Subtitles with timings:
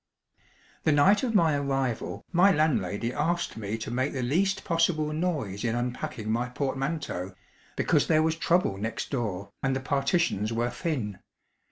[0.83, 5.63] The night of my arrival, my landlady asked me to make the least possible noise
[5.63, 7.35] in unpacking my portmanteau,
[7.75, 11.19] because there was trouble next door, and the partitions were thin.